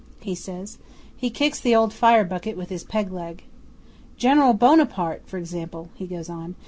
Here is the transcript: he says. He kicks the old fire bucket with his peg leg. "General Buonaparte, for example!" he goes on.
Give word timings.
he 0.21 0.33
says. 0.33 0.79
He 1.15 1.29
kicks 1.29 1.59
the 1.59 1.75
old 1.75 1.93
fire 1.93 2.23
bucket 2.23 2.57
with 2.57 2.69
his 2.69 2.83
peg 2.83 3.11
leg. 3.13 3.43
"General 4.17 4.53
Buonaparte, 4.53 5.27
for 5.27 5.37
example!" 5.37 5.89
he 5.93 6.07
goes 6.07 6.27
on. 6.27 6.55